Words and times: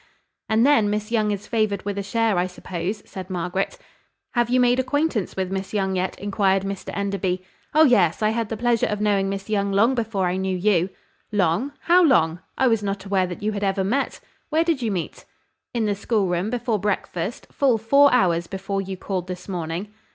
"And 0.49 0.65
then 0.65 0.89
Miss 0.89 1.11
Young 1.11 1.29
is 1.29 1.45
favoured 1.45 1.85
with 1.85 1.95
a 1.95 2.01
share, 2.01 2.39
I 2.39 2.47
suppose?" 2.47 3.03
said 3.07 3.29
Margaret. 3.29 3.77
"Have 4.31 4.49
you 4.49 4.59
made 4.59 4.79
acquaintance 4.79 5.35
with 5.35 5.51
Miss 5.51 5.75
Young 5.75 5.95
yet?" 5.95 6.17
inquired 6.17 6.63
Mr 6.63 6.89
Enderby. 6.97 7.43
"Oh, 7.75 7.83
yes! 7.85 8.23
I 8.23 8.29
had 8.29 8.49
the 8.49 8.57
pleasure 8.57 8.87
of 8.87 8.99
knowing 8.99 9.29
Miss 9.29 9.47
Young 9.47 9.71
long 9.71 9.93
before 9.93 10.25
I 10.25 10.37
knew 10.37 10.57
you." 10.57 10.89
"Long! 11.31 11.73
how 11.81 12.01
long? 12.03 12.39
I 12.57 12.67
was 12.67 12.81
not 12.81 13.05
aware 13.05 13.27
that 13.27 13.43
you 13.43 13.51
had 13.51 13.63
ever 13.63 13.83
met. 13.83 14.19
Where 14.49 14.63
did 14.63 14.81
you 14.81 14.89
meet?" 14.89 15.23
"In 15.71 15.85
the 15.85 15.93
schoolroom, 15.93 16.49
before 16.49 16.79
breakfast, 16.79 17.45
full 17.51 17.77
four 17.77 18.11
hours 18.11 18.47
before 18.47 18.81
you 18.81 18.97
called 18.97 19.27
this 19.27 19.47
morning." 19.47 19.89